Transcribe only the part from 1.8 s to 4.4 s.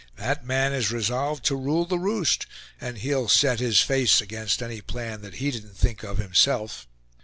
the roost and he'll set his face